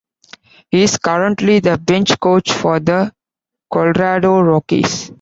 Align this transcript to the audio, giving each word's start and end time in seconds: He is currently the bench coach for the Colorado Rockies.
He 0.71 0.81
is 0.81 0.97
currently 0.97 1.59
the 1.59 1.77
bench 1.77 2.19
coach 2.19 2.51
for 2.51 2.79
the 2.79 3.13
Colorado 3.71 4.41
Rockies. 4.41 5.09